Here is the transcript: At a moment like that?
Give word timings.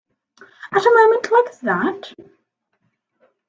At 0.71 0.83
a 0.83 0.93
moment 0.95 1.31
like 1.31 1.59
that? 1.59 2.15